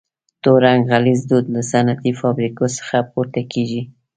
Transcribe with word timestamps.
تور 0.41 0.57
رنګه 0.65 0.87
غلیظ 0.91 1.21
دود 1.29 1.45
له 1.55 1.61
صنعتي 1.71 2.11
فابریکو 2.19 2.65
څخه 2.77 2.97
پورته 3.11 3.41
کیږي. 3.51 3.81